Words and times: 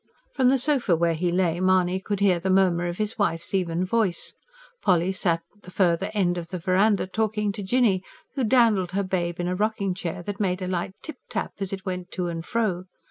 From 0.33 0.49
the 0.49 0.57
sofa 0.57 0.95
where 0.95 1.13
he 1.13 1.31
lay, 1.31 1.59
Mahony 1.59 1.99
could 1.99 2.21
hear 2.21 2.39
the 2.39 2.49
murmur 2.49 2.87
of 2.87 2.97
his 2.97 3.19
wife's 3.19 3.53
even 3.53 3.85
voice. 3.85 4.33
Polly 4.81 5.11
sat 5.11 5.43
the 5.61 5.69
further 5.69 6.09
end 6.15 6.39
of 6.39 6.49
the 6.49 6.57
verandah 6.57 7.05
talking 7.05 7.51
to 7.51 7.61
Jinny, 7.61 8.01
who 8.33 8.43
dandled 8.43 8.93
her 8.93 9.03
babe 9.03 9.39
in 9.39 9.47
a 9.47 9.53
rocking 9.53 9.93
chair 9.93 10.23
that 10.23 10.39
made 10.39 10.63
a 10.63 10.67
light 10.67 10.95
tip 11.03 11.17
tap 11.29 11.51
as 11.59 11.71
it 11.71 11.85
went 11.85 12.09
to 12.13 12.29
and 12.29 12.43
fro. 12.47 12.85